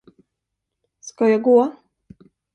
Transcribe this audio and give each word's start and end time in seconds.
Ska 0.99 1.29
jag 1.29 1.41
gå? 1.41 1.75